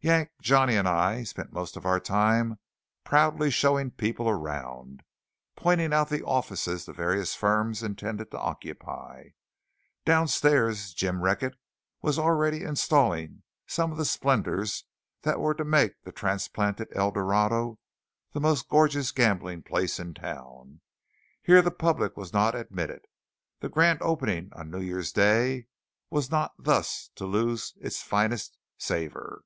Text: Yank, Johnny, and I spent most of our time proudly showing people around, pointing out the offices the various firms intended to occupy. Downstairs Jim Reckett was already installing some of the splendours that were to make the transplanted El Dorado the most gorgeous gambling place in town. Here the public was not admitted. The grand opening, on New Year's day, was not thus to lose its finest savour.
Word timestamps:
Yank, 0.00 0.30
Johnny, 0.40 0.76
and 0.76 0.86
I 0.86 1.24
spent 1.24 1.52
most 1.52 1.76
of 1.76 1.84
our 1.84 1.98
time 1.98 2.60
proudly 3.02 3.50
showing 3.50 3.90
people 3.90 4.28
around, 4.28 5.02
pointing 5.56 5.92
out 5.92 6.08
the 6.08 6.22
offices 6.22 6.84
the 6.84 6.92
various 6.92 7.34
firms 7.34 7.82
intended 7.82 8.30
to 8.30 8.38
occupy. 8.38 9.30
Downstairs 10.04 10.92
Jim 10.94 11.20
Reckett 11.22 11.56
was 12.00 12.16
already 12.16 12.62
installing 12.62 13.42
some 13.66 13.90
of 13.90 13.98
the 13.98 14.04
splendours 14.04 14.84
that 15.22 15.40
were 15.40 15.54
to 15.54 15.64
make 15.64 16.00
the 16.04 16.12
transplanted 16.12 16.86
El 16.94 17.10
Dorado 17.10 17.80
the 18.30 18.40
most 18.40 18.68
gorgeous 18.68 19.10
gambling 19.10 19.64
place 19.64 19.98
in 19.98 20.14
town. 20.14 20.80
Here 21.42 21.60
the 21.60 21.72
public 21.72 22.16
was 22.16 22.32
not 22.32 22.54
admitted. 22.54 23.00
The 23.58 23.68
grand 23.68 24.00
opening, 24.02 24.50
on 24.54 24.70
New 24.70 24.80
Year's 24.80 25.10
day, 25.10 25.66
was 26.08 26.30
not 26.30 26.52
thus 26.56 27.10
to 27.16 27.26
lose 27.26 27.72
its 27.80 28.00
finest 28.00 28.56
savour. 28.76 29.42